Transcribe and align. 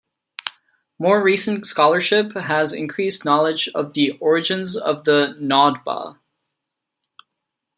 More 0.97 1.21
recent 1.21 1.67
scholarship 1.67 2.33
has 2.33 2.73
increased 2.73 3.23
knowledge 3.23 3.69
of 3.75 3.93
the 3.93 4.17
origins 4.17 4.75
of 4.75 5.03
the 5.03 5.35
Nawdba. 5.39 6.17